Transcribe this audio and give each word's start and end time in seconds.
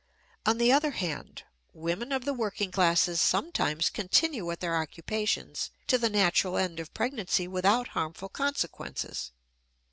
On 0.47 0.57
the 0.57 0.71
other 0.71 0.89
hand, 0.97 1.43
women 1.73 2.11
of 2.11 2.25
the 2.25 2.33
working 2.33 2.71
classes 2.71 3.21
sometimes 3.21 3.91
continue 3.91 4.49
at 4.49 4.59
their 4.59 4.75
occupations 4.75 5.69
to 5.85 5.99
the 5.99 6.09
natural 6.09 6.57
end 6.57 6.79
of 6.79 6.91
pregnancy 6.95 7.47
without 7.47 7.89
harmful 7.89 8.29
consequences. 8.29 9.31